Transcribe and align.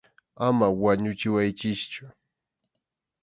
Ama 0.47 0.67
wañuchiwaychikchu. 0.81 2.05